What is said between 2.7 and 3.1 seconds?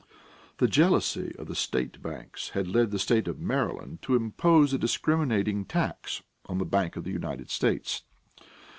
the